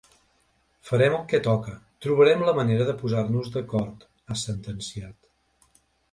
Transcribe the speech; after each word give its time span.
Farem 0.89 1.17
el 1.17 1.25
que 1.33 1.39
toca, 1.47 1.73
trobarem 2.05 2.41
la 2.47 2.55
manera 2.59 2.87
de 2.87 2.95
posar-nos 3.01 3.51
d’acord, 3.57 4.07
ha 4.29 4.39
sentenciat. 4.45 5.29